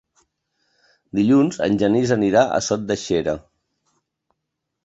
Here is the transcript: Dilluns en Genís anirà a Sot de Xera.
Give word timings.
Dilluns 1.19 1.59
en 1.67 1.77
Genís 1.83 2.13
anirà 2.17 2.43
a 2.47 2.57
Sot 2.71 2.89
de 2.93 3.01
Xera. 3.05 3.37